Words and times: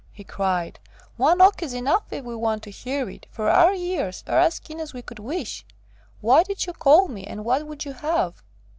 he 0.11 0.23
cried. 0.23 0.79
"One 1.15 1.37
knock 1.37 1.61
is 1.61 1.75
enough, 1.75 2.05
if 2.11 2.25
we 2.25 2.33
want 2.35 2.63
to 2.63 2.71
hear 2.71 3.07
it, 3.07 3.27
for 3.29 3.51
our 3.51 3.71
ears 3.75 4.23
are 4.25 4.39
as 4.39 4.57
keen 4.57 4.79
as 4.79 4.95
we 4.95 5.03
could 5.03 5.19
wish. 5.19 5.63
Why 6.21 6.41
did 6.41 6.65
you 6.65 6.73
call 6.73 7.07
me, 7.07 7.23
and 7.25 7.45
what 7.45 7.67
would 7.67 7.85
you 7.85 7.93
have?" 7.93 8.41